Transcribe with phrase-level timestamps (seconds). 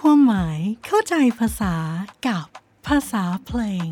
[0.00, 1.74] ความหมายเข้าใจภาษา
[2.26, 2.46] กับ
[2.86, 3.90] ภาษาเพลง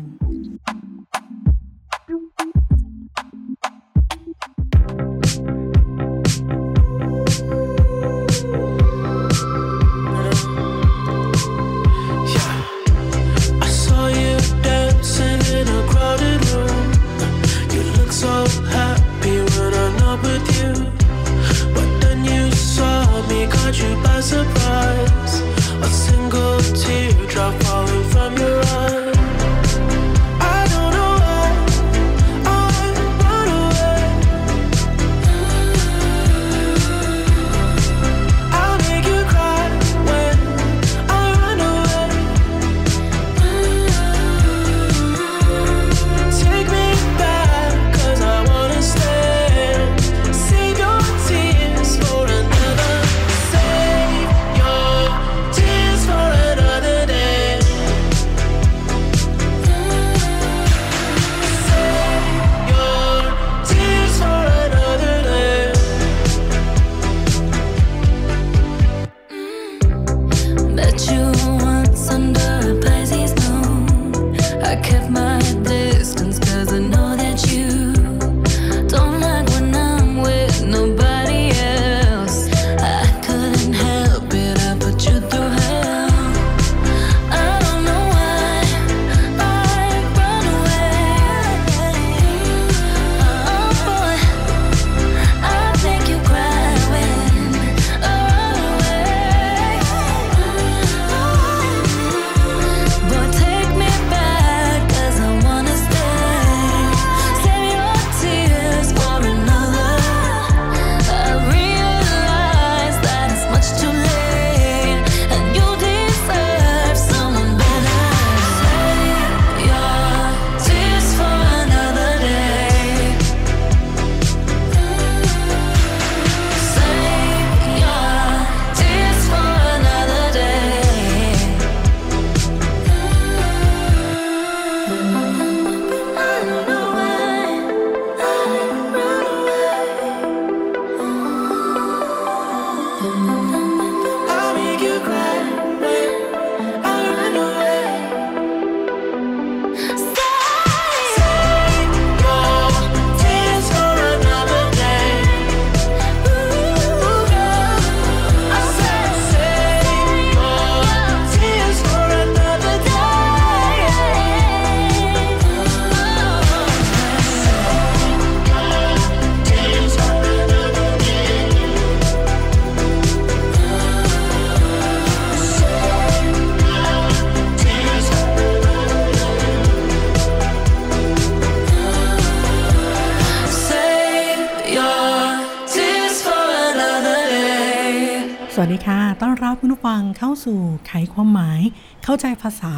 [190.87, 191.61] ไขความหมาย
[192.03, 192.73] เข้าใจภาษา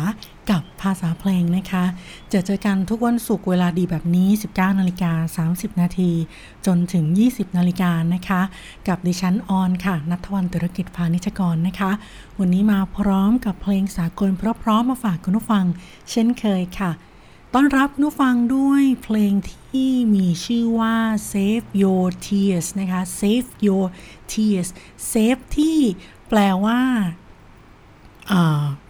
[0.51, 1.85] กับภาษาเพลงนะคะ
[2.33, 6.11] จะเจอกันทุกวันศุกร์เวลาดีแบบนี้ 19นาฬิกา30 นาที
[6.65, 8.41] จนถึง 20นาฬิกานะคะ
[8.87, 11.91] กับดิฉันออนค่ะ นัทวันตุรกิจพานิชกรนะคะ
[12.39, 15.65] วันนี้มาพร้อมกับเพลงสากลเพราะๆมาฝากคุณผู้ฟัง
[16.11, 16.91] เช่นเคยค่ะ
[17.53, 20.95] ต้อนรับคุณผู้ฟังด้วยเพลงที่มีชื่อว่า
[21.31, 23.85] Save Your Tears นะคะ Save Your
[24.31, 24.69] Tears
[25.11, 25.77] Save ที่
[26.29, 26.79] แปลว่า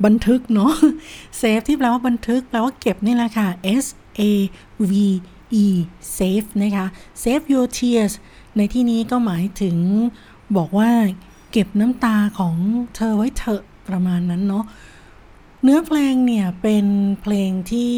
[0.05, 0.73] บันทึกเนาะ
[1.41, 3.47] Save ที่แปลว่าบันทึก แปลว่าเก็บนี่แหละค่ะ
[3.83, 3.85] S
[4.19, 4.21] A
[4.89, 4.91] V
[5.63, 5.65] E
[6.17, 6.85] Save นะคะ
[7.21, 8.13] Save Your Tears
[8.57, 9.77] ในที่นี้ก็หมายถึง
[10.57, 10.89] บอกว่า
[11.51, 12.55] เก็บน้ำตาของ
[12.95, 14.65] เธอไว้เถอะประมาณนั้นเนาะ
[15.63, 16.85] เนื้อเพลงเนี่ยเป็น
[17.21, 17.93] เพลงที่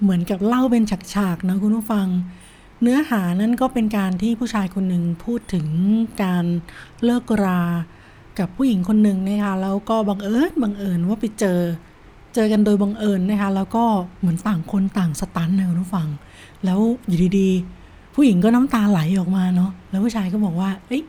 [0.00, 0.84] เหมือนกับเล่าเป็น
[1.14, 2.08] ฉากๆนะคุณผู้ฟัง
[2.82, 5.66] เนื้อหานั้นก็เป็นการที่ผู้ชายคนหนึ่งพูดถึง
[6.22, 6.44] การ
[7.04, 7.62] เลิกรา
[8.38, 11.60] กับผู้หญิงคนหนึ่งนะคะแล้วก็บังเอิญบังเอิญว่าไปเจอ
[12.34, 13.84] เจอกันโดยบังเอิญนะคะแล้วก็
[14.20, 16.08] เหมือนต่างคนต่างสตันนะคุณผู้ฟัง
[16.64, 21.02] แล้วอยู่ดีๆ ผู้หญิงก็น้ำตาไหลออกมาเนาะแล้วผู้ชายก็บอกว่าเอ้ย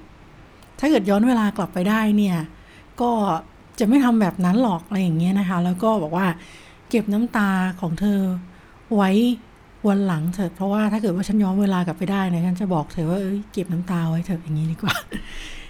[0.80, 2.38] ถ้าเกิดย้อนเวลากลับไปได้เนี่ย
[3.02, 3.12] ก็
[3.80, 6.28] จะไม่ทำแบบนั้นหรอกอะไรอย่างเงี้ยนะคะ แล้วก็บอกว่า
[6.90, 7.50] เก็บน้ำตา
[7.82, 8.20] ของเธอ
[8.96, 9.12] ไว้
[9.88, 14.96] วันหลังเถอะเพราะว่าถ้าเกิดว่าฉันย้อนเวลากลับไปได้เนี่ยฉันจะบอกเธอว่าเอ้ยเก็บน้ำตาไว้เถอะอย่างนี้ดีกว่า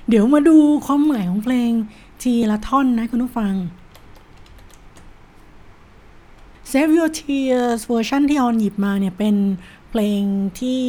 [0.10, 1.72] เดี๋ยวมาดูความหมายของเพลง
[2.22, 3.54] ทีละท่อนนะคุณผู้ฟัง
[6.72, 9.36] Save Your Tears เวอร์ชันที่ออนหยิบมาเนี่ยเป็น
[9.90, 10.22] เพลง
[10.60, 10.81] ที่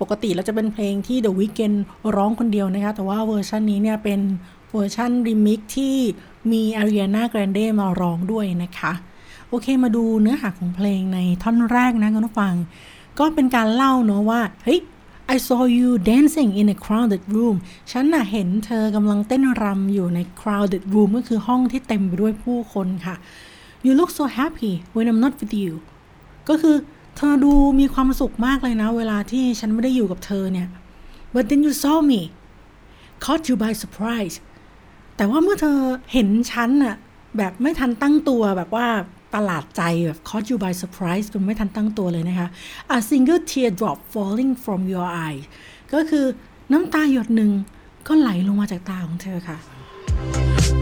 [0.00, 1.76] ปกติแล้วจะเป็นเพลงที่ The Weeknd
[2.16, 4.20] ร้องคนเดียวนะคะ แต่ว่าเวอร์ชันนี้เนี่ยเป็น
[4.72, 5.96] เวอร์ชันรีมิกที่
[6.52, 8.92] มีอารีอานาแกรนเดมาร้องด้วยนะคะ
[9.48, 12.54] โอเคมาดูเนื้อหาของเพลงในท่อนแรกนะคุณผู้ฟัง
[13.18, 14.80] ก็เป็นการเล่าเนาะว่า เฮ้ย
[15.34, 17.56] I saw you dancing in a crowded room
[17.90, 23.16] ฉันน่ะเห็นเธอกำลังเต้นรำอยู่ใน crowded room ก็คือห้องที่เต็มไปด้วยผู้คนค่ะ
[23.86, 25.72] You look so happy when I'm not with you
[26.48, 26.76] ก็คือ
[27.16, 30.68] เธอดูมีความสุขมากเลยนะ เวลาที่ฉันไม่ได้อยู่กับเธอเนี่ย
[31.34, 32.20] but then you saw me
[33.24, 34.36] caught you by surprise
[35.16, 35.78] แต่ว่าเมื่อเธอ
[36.12, 36.96] เห็นฉันน่ะ
[37.36, 38.88] แบบไม่ทันตั้งตัวแบบว่า
[39.32, 42.48] ประหลาดใจแบบ caught you by surprise จนไม่ทันตั้งตัวเลยนะคะ
[42.96, 45.40] a single tear drop falling from your eye
[45.92, 46.26] ก็คือ
[46.72, 47.50] น้ำตาหยดหนึ่ง
[48.06, 49.58] ก็ไหลลงมาจากตาของเธอค่ะ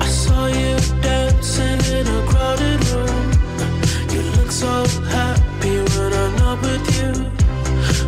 [0.07, 0.73] I saw you
[1.07, 3.27] dancing in a crowded room.
[4.15, 4.73] You look so
[5.17, 7.11] happy when I'm not with you.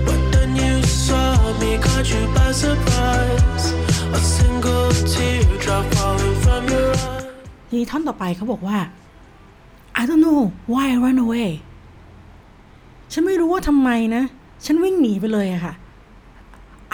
[0.06, 0.75] But then you
[1.06, 1.28] saw
[1.60, 3.66] me, caught you by surprise.
[4.19, 7.25] A single teardrop falling from your eye.
[7.69, 8.78] ทีนี้ท่อนต่อไปเขาบอกว่า
[10.00, 10.43] I don't know
[10.73, 11.50] why I run away
[13.12, 14.25] ฉันไม่รู้ว่าทำไมนะ
[14.64, 15.75] ฉันวิ่งหนีไปเลยอะค่ะ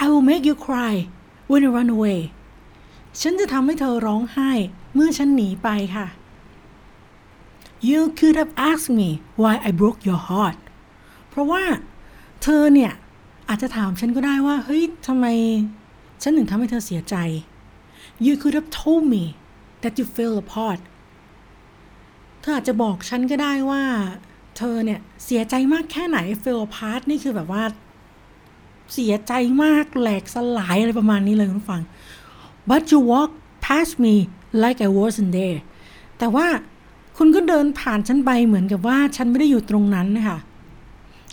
[0.03, 0.93] I will make you cry
[1.49, 2.19] when you run away
[3.21, 4.51] ฉันจะทำให้เธอร้องไห้
[4.93, 6.07] เมื่อฉันหนีไปค่ะ
[7.89, 9.09] You could have asked me
[9.41, 10.57] why I broke your heart
[11.29, 11.63] เพราะว่า
[12.41, 12.91] เธอเนี่ย
[13.49, 15.25] อาจจะถามฉันก็ได้ว่า เฮ้ยทำไม
[16.21, 17.15] ฉันถึงทำให้เธอเสียใจ
[18.25, 19.23] You could have told me
[19.83, 20.79] that you fell apart
[22.47, 23.83] ธออาจจะบอกฉันก็ได้ว่า
[24.57, 27.63] เธอเนี่ยเสียใจมากแค่ไหน fell apart นี่คือแบบว่า
[28.93, 29.33] เสียใจ
[29.63, 31.81] มากแหลกสลายอะไรประมาณนี้เลยคุณฟัง
[32.69, 33.31] but you walk
[33.65, 34.15] past me
[34.63, 35.59] like I wasn't there
[36.19, 36.47] แต่ว่า
[37.17, 40.39] คุณก็เดินผ่านฉันไปเหมือนกับว่าฉันไม่ได้อยู่ตรงนั้นนะคะ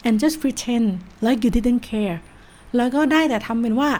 [0.07, 0.87] and just pretend
[1.27, 2.17] like you didn't care
[2.77, 3.91] แล้วก็ได้แต่ทำเป็นว่า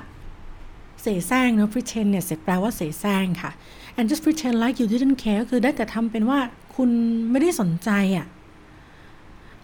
[1.03, 3.51] เสแสร้งเนะ pretend เนี่ยเสร็จแปลว่าเสแสร้งค่ะ
[3.99, 6.41] and just pretend like you didn't care ก็คือได้แต่ทำเป็นว่า
[6.75, 6.91] คุณ
[7.31, 8.27] ไม่ได้สนใจอะ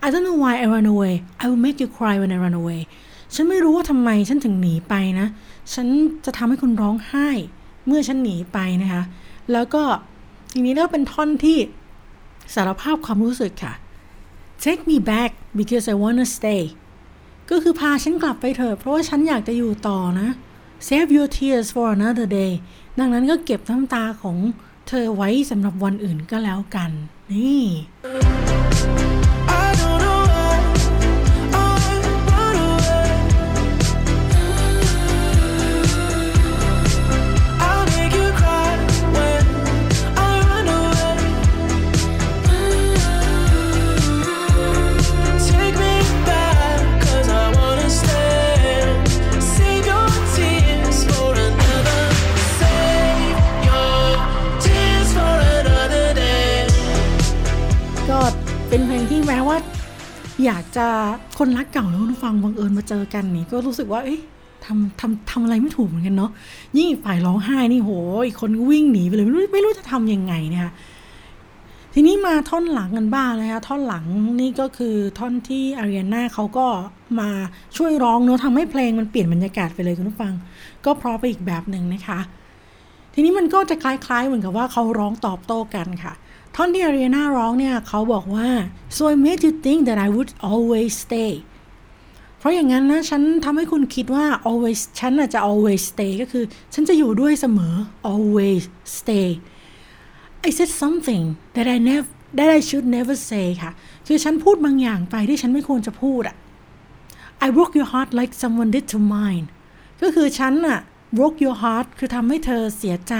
[0.05, 2.57] I don't know why I run away I will make you cry when I run
[2.63, 2.81] away
[3.35, 5.27] ฉันไม่รู้ว่าทำไมฉันถึงหนีไปนะ
[5.75, 5.87] ฉัน
[6.25, 7.29] จะทำให้คุณร้องไห้
[7.87, 9.03] เมื่อฉันหนีไปนะคะ
[9.53, 9.83] แล้วก็
[10.53, 11.59] ทีนี้ก็เป็นท่อนที่
[12.55, 13.75] สารภาพความรู้สึกค่ะ
[14.65, 16.63] Take me back because I wanna stay
[17.51, 20.29] ก็คือพาฉันกลับไปเถอะเพราะว่าฉันอยากจะอยู่ต่อนะ
[20.87, 22.53] Save your tears for another day
[22.99, 24.37] ดังนั้นก็เก็บน้ำตาของ
[24.93, 26.91] เธอไว้สำหรับวันอื่นก็แล้วกัน
[27.33, 27.65] นี่
[60.81, 60.89] จะ
[61.39, 64.21] คนรักเก่าแล้วคุฟังบังเอิญมาเจอกันนี่ก็รู้สึกว่าเอ๊ะ
[64.65, 66.31] ทำทำทำอะไรไม่ถูกเหมือนกันเนาะ
[66.79, 67.93] ยิ่งฝ่ายร้องไห้นี่โห
[68.27, 70.73] อีกคนก็วิ่งหนีไปเลยไม่รู้ไม่รู้จะทำยังไงเนะคะ
[71.95, 74.05] ทีนี้มาท่อนหลังกันบ้างนะคะท่อนหลัง
[74.41, 76.67] นี่ก็คือท่อนที่อารีนาเขาก็
[77.21, 77.31] มา
[77.77, 80.35] ช่วยร้องเนาะทำให้เพลงมันเปลี่ยนบรรยากาศไปเลยคุณผู้ฟัง
[80.85, 82.21] ก็เพราะไปอีกแบบหนึ่งนะคะ
[83.15, 86.13] ทีนี้มันก็จะคล้ายๆเหมือนกับว่าเขาร้องตอบโต้กันค่ะ
[86.55, 88.49] ท่อนที่อารีนาร้องเนี่ยเขาบอกว่า
[88.97, 91.33] so I made you think that I would always stay
[92.39, 97.75] เพราะอย่างนั้นนะฉันทำให้คุณคิดว่า always ฉันอาจจะ always stay ก็คือ ฉันจะอยู่ด้วยเสมอ
[98.13, 98.63] always
[98.99, 99.29] stay
[100.47, 101.25] I said something
[101.57, 103.71] that I never that I should never say ค่ะ
[104.07, 106.37] คือฉันพูดบางอย่างไปที่ฉันไม่ควรจะพูดอะ
[107.45, 109.47] I broke your heart like someone did to mine
[110.03, 110.81] ก็คือฉันอะ
[111.17, 113.15] broke your heart คือทำให้เธอเสียใจ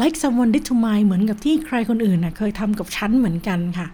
[0.00, 3.88] like someone did to mine เหมือนกับที่ใครคนอื่นน่ะเคยทำกับฉันเหมือนกันค่ะ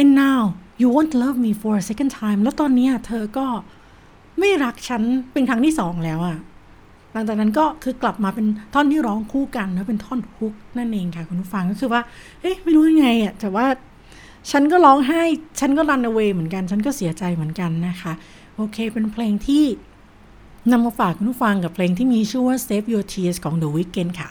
[0.00, 0.40] and now
[0.80, 3.46] you won't love me for a second time แล้วตอนนี้เธอก็
[4.38, 5.02] ไม่รักฉัน
[5.32, 6.38] เป็นครั้งที่สองแล้วอะ
[7.12, 12.02] หลังจากนั้นก็คือกลับมาเป็นท่อนที่ร้องคู่กันแล้วเป็นท่อนฮุกนั่นเองค่ะคุณผู้ฟังก็คือว่า
[12.40, 13.66] เอ๊ะไม่รู้ยังไงอะแต่ว่า
[14.50, 15.22] ฉันก็ร้องไห้
[15.60, 18.12] ฉันก็รัน away เหมือนกัน ฉันก็เสียใจเหมือนกันนะคะ
[18.56, 19.64] โอเค เป็นเพลงที่
[20.70, 24.30] นำมาฝากคุณผู้ฟังกับเพลงที่มีชื่อว่า Save Your Tears ของ The Weeknd ค่ะ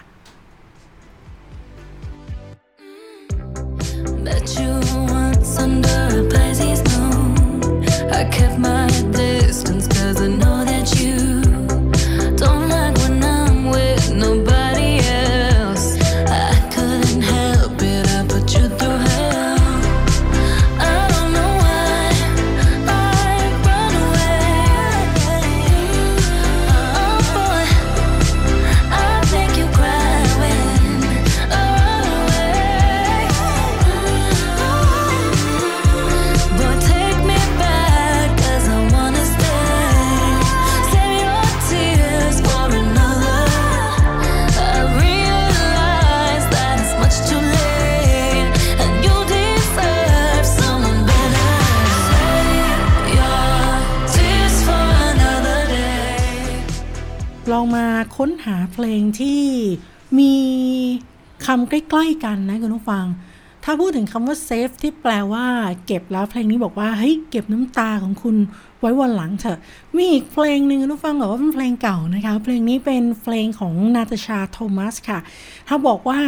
[4.26, 4.72] Met you
[5.20, 7.30] once under a Pisces moon.
[8.20, 8.88] I kept my
[9.20, 10.61] distance cause I know
[58.18, 59.42] ค้นหาเพลงที่
[60.20, 60.36] มี
[61.46, 63.06] คำใกล้ ๆ กันนะคุณผู้ฟัง
[63.64, 65.46] ถ้าพูดถึงคำว่า safe ที่แปลว่า
[65.86, 68.36] เก็บแล้วเพลงนี้บอกว่าเฮ้ยเก็บน้ำตาของคุณ
[68.80, 69.60] ไว้วันหลังเถอะ
[69.96, 75.20] มีอีกเพลงหนึ่งคุณผู้ฟังบอกว่าเป็นเพลงเก่านะคะ เพลงนี้เป็นเพลงของนาตาชาโทมัสค่ะ
[75.68, 76.20] ถ้าบอกว่า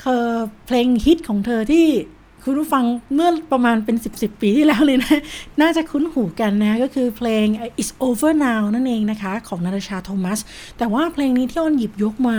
[0.00, 0.24] เธอ
[0.66, 1.86] เพลงฮิตของเธอที่
[2.48, 2.84] คุณผู้ฟัง
[3.14, 5.16] เมื่อประมาณเป็น 10บสปีที่แล้วเลยนะ
[5.60, 7.46] น่าจะคุ้นหูกันนะ ก็คือเพลง
[7.80, 10.38] It's Over Now นั่นเองนะคะ ของนาตาชาโทมัส
[10.78, 12.36] แต่ว่าเพลงนี้ที่อ้นหยิบยกมา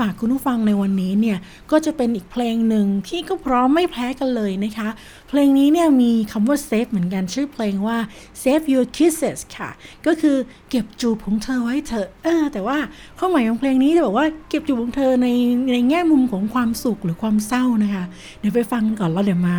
[0.00, 1.38] ฝากคุณผู้ฟังในวันนี้เนี่ย
[1.70, 4.88] ก็จะเป็นอีกเพลงหนึ่งที่ก็พร้อมไม่แพ้กันเลยนะคะ
[5.28, 7.98] เพลงนี้เนี่ยมีคำว่า save เหมือนกันชื่อเพลงว่า
[8.42, 9.70] save your kisses ค่ะ
[10.06, 10.36] ก็คือ
[10.70, 12.78] เก็บจูบของเธอไว้เถอะเออแต่ว่า
[13.18, 15.28] ความหมายของเพลงนี้จะบอกว่าเก็บจูบของเธอใน
[15.72, 18.04] ในแง่มุมของความสุขหรือความเศร้านะคะ
[18.40, 19.56] เดี๋ยวไปฟังกันก่อนแล้วเดี๋ยวมา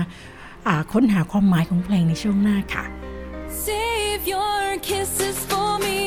[0.68, 2.84] อ่าค้นหาความหมายของเพลงในช่วงหน้าค่ะ
[3.66, 6.00] Save your kisses for me.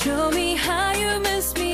[0.00, 1.67] Show me how you miss me.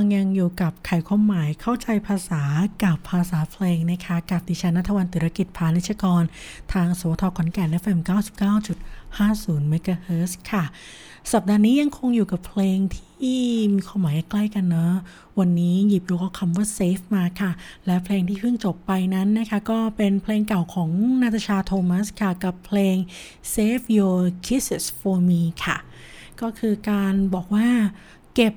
[0.00, 2.42] ังยังอยู่กับไขความหมายเข้าใจภาษา
[2.84, 6.22] กับภาษาเพลงนะคะ กับดิฉันนัทวันติรกิจพานิชกร
[6.72, 7.98] ทางสวทขอนแก่น FM
[8.80, 10.64] 99.50 MHz ค่ะ
[11.32, 13.42] สัปดาห์นี้ยังคงอยู่กับเพลงที่
[13.74, 14.92] มีความหมายใกล้กันเนอะ
[15.38, 17.50] วันนี้หยิบยกคำว่า safe มาค่ะ
[17.86, 20.90] และเพลงที่เพิ่งจบไปนั้นนะคะ ก็เป็นเพลงเก่าของ
[21.22, 22.96] นาตาชาโทมัสค่ะ กับเพลง
[23.52, 25.76] save your kisses for me ค่ะ
[26.40, 27.68] ก็คือการบอกว่า
[28.36, 28.54] เก็บ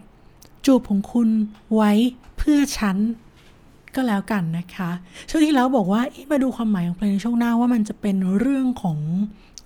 [0.65, 1.29] จูบของคุณ
[1.73, 1.91] ไว้
[2.37, 2.97] เพื่อฉัน
[3.95, 4.91] ก็แล้วกันนะคะ
[5.29, 6.01] ช่วงที่แล้วบอกว่า
[6.31, 8.99] มาดูความหมายของเพลงในช่วงหน้าว่ามันจะเป็นเรื่องของ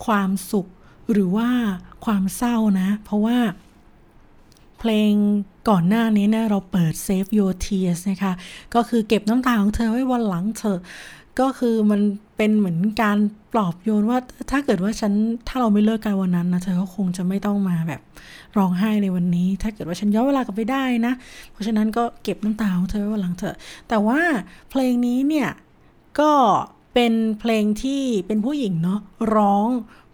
[0.06, 0.68] ความสุข
[1.12, 1.50] หรือว่า
[2.06, 3.38] ความเศร้านะ เพราะว่า
[4.80, 5.12] เพลง
[5.70, 8.34] ก่อนหน้านี้เนี่ยเราเปิด Save Your Tears นะคะ
[8.76, 10.78] ก็คือเก็บน้ำตาของเธอไว้วันหลังเธอ
[11.40, 12.02] ก็คือมัน
[12.38, 13.18] เป็นเหมือนการ
[13.54, 14.20] ปลอบโยนว่า
[14.52, 15.14] ถ้าเกิดว่าฉัน
[15.48, 18.02] ถ้าเราไม่เลิกกันวันนั้นนะเธอก็คงจะไม่ต้องมาแบบ
[18.58, 21.14] ร้องไห้ในวันนี้ ถ้าเกิดว่าฉันย้อนเวลากลับไปได้นะ
[21.52, 23.56] เพราะฉะนั้นก็เก็บน้ำตาของเธอไว้วันหลังเธอ
[23.90, 24.20] แต่ว่า
[24.70, 25.50] เพลงนี้เนี่ย
[26.20, 26.32] ก็
[26.94, 29.00] เป็นเพลงที่เป็นผู้หญิงเนาะ
[29.36, 29.70] ร้อง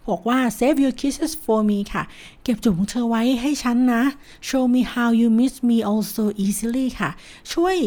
[0.10, 2.04] บอกว่า save your kisses for me ค่ะ
[2.44, 4.04] เก็บจูบของเธอไว้ให้ฉันนะ
[4.50, 7.10] show me how you miss me also easily ค่ะ
[7.54, 7.78] ช่วย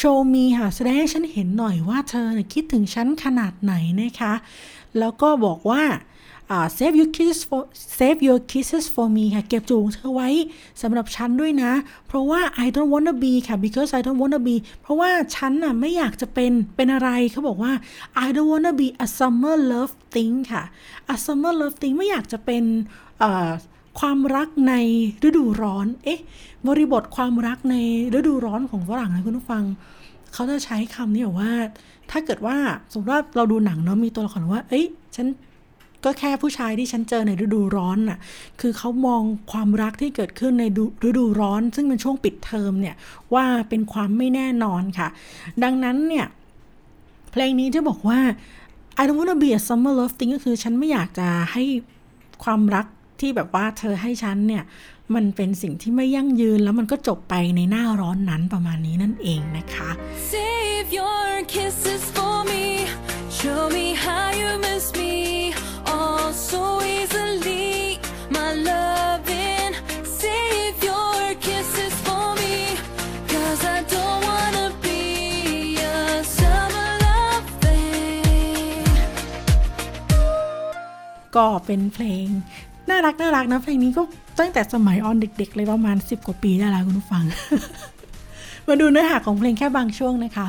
[0.00, 4.34] show me ค่ะ แสดงให้ฉันเห็นหน่อยว่าเธอคิดถึงฉันขนาดไหนนะคะ
[4.98, 5.82] แล้วก็บอกว่า
[6.78, 7.62] save your kisses for
[7.98, 10.28] save your kisses for me ค่ะ เก็บจูงเธอไว้
[10.82, 11.72] สำหรับฉันด้วยนะ
[12.06, 17.72] เพราะว่า I don't wanna be ค่ะ because I don't wanna be เพราะว่าฉันน่ะไม่อยากจะเป็น เป็นอะไรเขาบอกว่า
[18.24, 20.62] I don't wanna be a summer love thing ค่ะ
[21.14, 22.64] a summer love thing ไม่อยากจะเป็น
[24.00, 24.74] ความรักใน
[25.26, 26.20] ฤดูร้อน เอ๊ะ
[26.68, 27.76] บริบทความรักใน
[28.18, 29.64] ฤดูร้อนของฝรั่งนะคุณผู้ฟัง
[30.32, 31.52] เขาจะใช้คำนี้ว่า
[32.10, 32.56] ถ้าเกิดว่า
[32.90, 34.84] สมมติว่าเราดูหนังเนาะมีตัวละครว่า เอ้ย
[35.16, 35.26] ฉัน
[36.04, 38.18] ก็แค่ผู้ชายที่ฉันเจอในฤดูร้อนน่ะ
[38.60, 40.64] คือเขามองความรักที่เกิดขึ้นใน
[41.08, 42.96] ฤดูร้อน ซึ่งเป็นช่วงปิดเทอมเนี่ย
[43.34, 45.08] ว่าเป็นความไม่แน่นอนค่ะ
[45.62, 46.26] ดังนั้นเนี่ย
[47.32, 48.20] เพลงนี้ที่บอกว่า
[49.00, 51.64] I don't wanna be a summer love thing ก็คือฉันไม่อยากจะให้
[52.44, 52.86] ความรัก
[53.20, 54.64] ที่แบบว่าเธอให้ฉันเนี่ย
[55.14, 59.90] มันเป็นสิ่งที่ไม่ยั่งยืนแล้วมันก็จบไปในหน้าร้อนนั้นประมาณนี้นั่นเองนะคะ
[60.32, 62.03] Save your kisses
[81.36, 82.26] ก็เป็นเพลง
[82.90, 84.02] น่ารักน่ารักนะเพลงนี้ก็
[84.38, 87.24] ตั้งแต่สมัยออนเด็ก ๆ เลยประมาณ 10 กว่าปีได้แล้วคุณผู้ฟัง
[88.66, 90.48] มาดูเนื้อหาของเพลงแค่บางช่วงนะคะ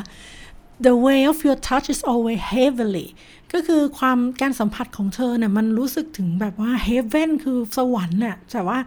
[0.85, 3.07] The way of your touch is always heavenly
[3.53, 8.77] ก็คือความการสัมผัสของเธอเนี่ยมันรู้สึกถึงแบบว่า heaven คือสวรรค์น่ะแต่ว่า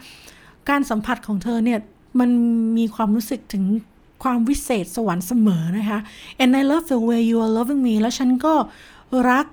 [0.68, 1.78] การสัมผัสของเธอเนี่ย
[2.20, 2.30] มัน
[2.78, 3.64] มีความรู้สึกถึง
[4.22, 5.98] ความวิเศษสวรรค์เสมอนะคะ
[6.42, 8.54] and I love the way you are loving me แล้วฉันก็
[9.30, 9.46] รัก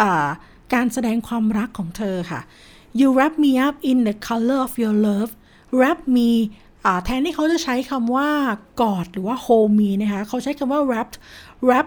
[0.00, 0.28] อ่า
[0.74, 2.40] การแสดงความรักของเธอค่ะ
[2.98, 5.30] you wrap me up in the color of your love
[5.78, 6.30] wrap me
[7.04, 8.28] แทนที่เขาจะใช้คำว่า
[8.80, 11.10] กอดหรือว่า hold me นะคะ เขาใช้คำว่า wrap
[11.68, 11.86] wrap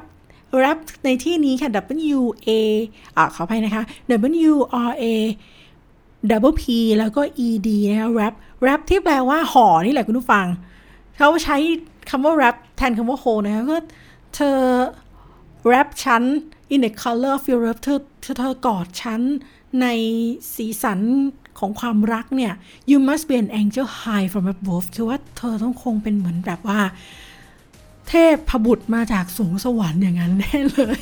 [0.60, 1.70] wrap ในที่นี้ค่ะ
[2.18, 2.50] W A
[3.16, 3.84] อ่าขออภัยนะคะ
[4.50, 4.54] W
[4.90, 5.06] R A
[6.32, 6.64] double P
[7.00, 10.48] แล้วก็ E D นะคะ wrap wrap ที่แปลว่าห่อนี่แหละคุณผู้ฟัง
[11.18, 11.58] เขาใช้
[12.10, 13.78] คำว่า wrap แทนคำว่า hold นะคะก็
[14.36, 14.58] เธอ
[15.68, 16.24] wrap ฉัน
[16.74, 19.22] in the color of your love เธอเธอเธอกอดฉัน
[19.82, 19.88] ใน
[20.56, 21.00] สีสัน
[21.60, 22.54] ของความรักเนี่ย
[22.92, 26.80] you must be an angel high from above คือว่าเธอต้องคงเป็นเหมือนแบบว่า
[28.08, 31.02] เทพพบุตรมาจากสูงสวรรค์อย่างนั้นแน่เลย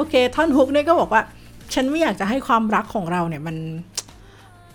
[0.00, 1.22] อเค ท่อนฮุกเนี่ยก็บอกว่า
[1.74, 3.56] ฉันไม่อยากจะให้ความรักของเราเนี่ยมัน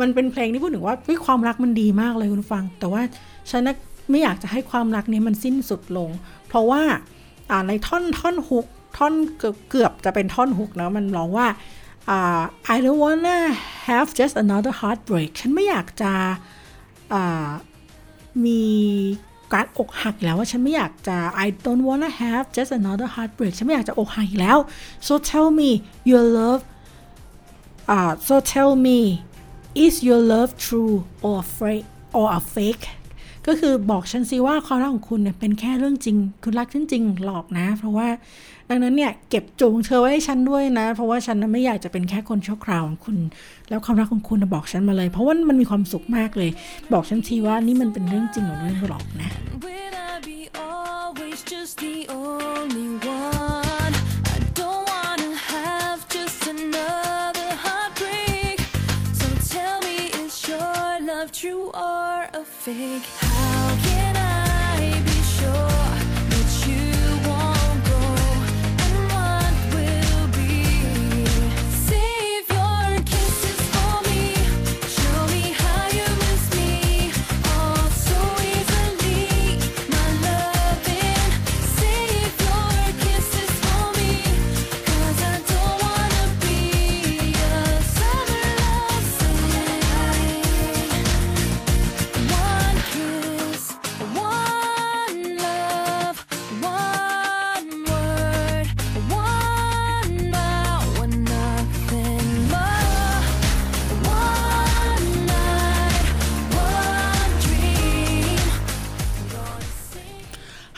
[0.02, 3.02] มันเป็นเพลงที่พูดถึงว่าเฮ้ยความรักมันดีมากเลยคุณฟัง แต่ว่า
[3.52, 3.62] ฉัน
[4.10, 6.10] ไม่อยากจะให้ความรักนี้มันสิ้นสุดลง
[6.48, 6.82] เพราะว่า
[7.52, 8.66] อ่าในท่อนท่อนฮุก
[8.98, 11.48] ท่อนเกือบเกือบจะเป็นท่อนฮุกนะมันร้องว่า
[12.10, 12.42] อ่า
[12.74, 13.38] I don't wanna
[13.88, 16.12] have just another heartbreak ฉันไม่อยากจะ
[17.14, 17.50] อ่า
[18.46, 18.64] มี
[19.56, 24.58] การอกหักแล้วว่าฉันไม่อยากจะ I don't wanna have just another heartbreak ฉันไม่อยากจะอกหักอีกแล้ว
[25.08, 25.70] so tell me
[26.12, 26.62] your love
[27.96, 29.00] uh, so tell me
[29.86, 30.96] is your love true
[31.28, 31.88] or fake
[32.18, 32.86] or a fake
[33.47, 38.08] ก็คือบอกฉันสิว่าความรักของคุณเนี่ยเป็นแค่เรื่องจริง คุณรักฉันจริงหรอกนะ เพราะว่า
[38.69, 43.17] ดังนั้นเนี่ยเก็บจูงเธอไว้ให้ฉันด้วยนะ เพราะว่าฉันไม่อยากจะเป็นแค่คนชั่วคราวของคุณ
[43.69, 46.51] แล้วความรักของคุณบอกฉันมาเลย เพราะว่ามันมีความสุขมากเลย
[46.93, 49.29] บอกฉันทีว่านี่มันเป็นเรื่องจริงหรือเรื่องหลอกนะ
[49.65, 51.39] Will I be always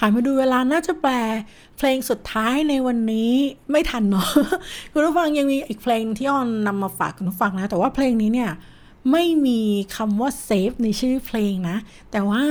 [0.07, 1.13] หันมาดูเวลาน่าจะแปล
[1.77, 3.31] เพลงสุดท้ายในวันนี้
[3.71, 4.29] ไม่ทันเนาะ
[4.91, 8.51] คุณผู้ฟังยังมีอีกเพลงที่ออนนำมาฝากคุณผู้ฟังนะ แต่ว่าเพลงนี้เนี่ย
[9.11, 9.61] ไม่มี
[9.95, 11.77] คำว่าเซฟในชื่อเพลงนะ
[12.11, 12.43] แต่ว่า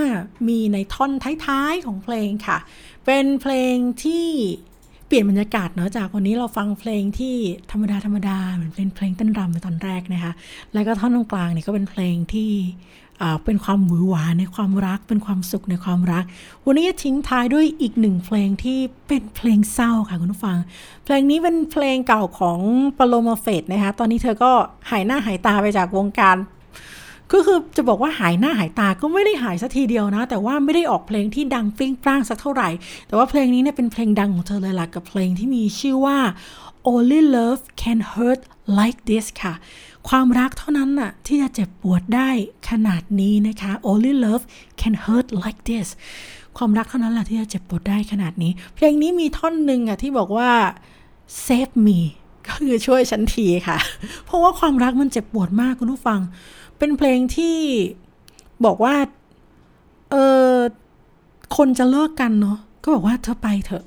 [0.49, 1.13] มีในท่อน
[1.47, 2.59] ท้ายๆของเพลงค่ะ
[3.05, 4.27] เป็นเพลงที่
[5.07, 7.35] เปลี่ยนบรรยากาศเนาะจากวันนี้เราฟังเพลงที่
[7.71, 10.33] ธรรมดาธรรมดาเหมือนเป็นเพลงเต้นรำในตอนแรกนะคะ
[10.75, 12.51] แล้วก็ท่อนตรงกลางเนี่ยก็เป็นเพลงที่
[13.45, 16.25] เป็นความหวือหวาในความรัก เป็นความสุขในความรัก
[16.65, 20.59] วันนี้จะทิ้งท้ายด้วยอีกหนึ่งเพลงที่เป็นเพลงเศร้าค่ะคุณผู้ฟัง
[21.05, 22.59] เพลงนี้เป็นเพลงเก่าของ
[22.99, 24.53] ปโลมาเฟตนะคะตอนนี้เธอก็
[24.91, 26.37] หายหน้าหายตาไปจากวงการ
[27.33, 32.69] ก็คือจะบอกว่าหายหน้าหายตาก็ไม่ได้หายสักทีเดียวนะ แต่ว่าไม่ได้ออกเพลงที่ดังปริ้งปร้างสักเท่าไหร่
[33.07, 36.19] แต่ว่าเพลงนี้เนี่ยเป็นเพลงดังของเธอเลยล่ะกับเพลงที่มีชื่อว่า
[36.93, 38.41] Only Love Can Hurt
[38.79, 39.55] Like This ค่ะ
[40.09, 42.29] ความรักเท่านั้นน่ะที่จะเจ็บปวดได้
[42.71, 44.45] ขนาดนี้นะคะ Only Love
[44.81, 45.89] Can Hurt Like This
[46.57, 50.51] ความรักเท่านั้นแหละที่จะเจ็บปวดได้ขนาดนี้ เพลงนี้มีท่อนหนึ่งอะที่บอกว่า
[51.47, 51.99] save me
[52.47, 53.79] ก็คือช่วยฉันทีค่ะ
[54.25, 56.21] เพราะว่าความรักมันเจ็บปวดมากคุณผู้ฟัง
[56.79, 57.57] เป็นเพลงที่
[58.65, 58.95] บอกว่า
[60.11, 60.17] เอ
[60.53, 60.55] อ
[61.57, 63.85] คนจะเลิกกันเนาะ ก็บอกว่าเธอไปเถอะ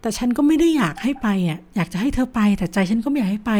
[0.00, 3.52] แต่ฉันก็ไม่ได้อยากให้ไปอะ อยากจะให้เธอไป แต่ใจฉันก็ไม่อยากให้ไป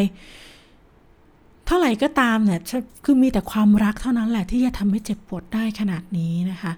[1.71, 6.73] ท่าไหร่ก็ตามเนี่ยฉันคือมีแต่ความรักเท่านั้นแหละที่จะทำให้เจ็บปวดได้ขนาดนี้นะคะ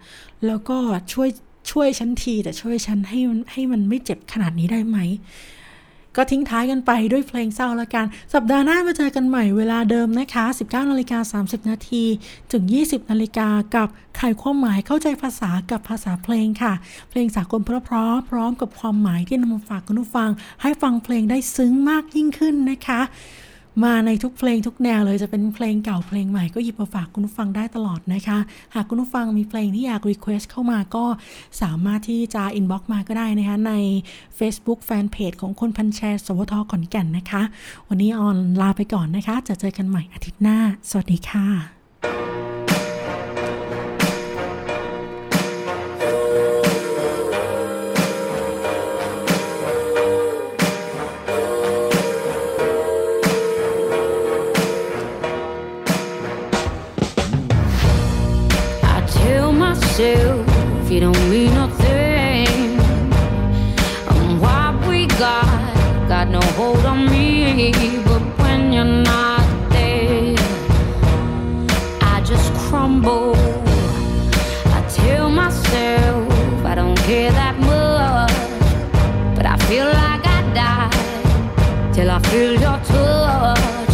[0.47, 0.79] แล้วก็
[1.13, 1.29] ช่วย
[1.71, 4.99] ช่วยฉันทีแต่ช่วยฉันให้มันให้มันไม่เจ็บขนาดนี้ได้ไหม
[6.17, 12.05] ก็ทิ้งท้ายกันไปด้วยเพลงเศร้าละกัน สัปดาห์หน้ามาเจอกันใหม่เวลาเดิมนะคะ 19นาฬิกา30 นาที
[12.53, 16.73] ถึง 20นาฬิกากับไขความหมายเข้าใจภาษากับภาษาเพลงค่ะ
[17.11, 20.31] เพลงสากลเพราะๆพร้อมกับความหมายที่นำมาฝากคุณผู้ฟัง
[20.63, 23.01] ให้ฟังเพลงได้ซึ้งมากยิ่งขึ้นนะคะ
[23.85, 28.39] มาในทุกเพลงทุกแนวเลยจะเป็นเพลงเก่าเพลงใหม่ก็หยิบมาฝากคุณผู้ฟังได้ตลอดนะคะ
[28.75, 31.05] หากคุณผู้ฟังมีเพลงที่อยาก request เข้ามาก็
[31.63, 33.73] สามารถที่จะ inbox มาก็ได้นะคะใน
[34.39, 37.43] Facebook Fanpage ของคนพันธุ์แชร์ สวท.ขอนแก่นนะคะ
[37.89, 40.59] วันนี้ออนลาไปก่อนนะคะ จะเจอกันใหม่อาทิตย์หน้า
[40.89, 41.82] สวัสดีค่ะ
[82.15, 83.92] I feel your touch.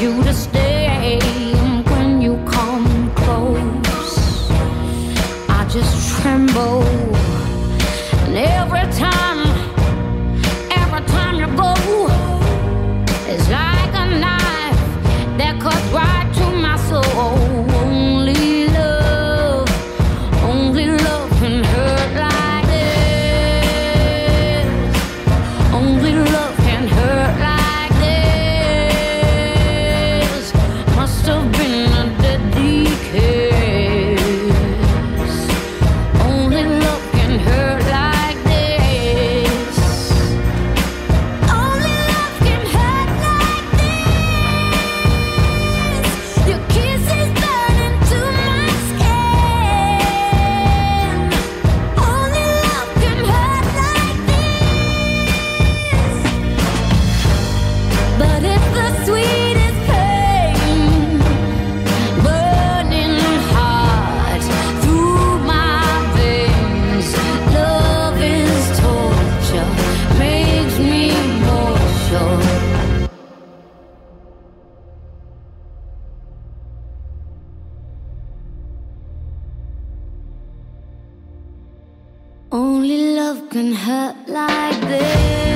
[0.00, 0.31] You to
[83.32, 85.51] love can hurt like this.